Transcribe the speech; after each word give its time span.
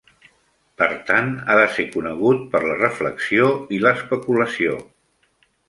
Per 0.81 0.85
tant, 1.09 1.29
ha 1.47 1.57
de 1.59 1.67
ser 1.75 1.85
conegut 1.97 2.41
per 2.55 2.63
la 2.71 2.79
reflexió 2.81 3.53
i 3.79 3.83
l'especulació. 3.85 4.83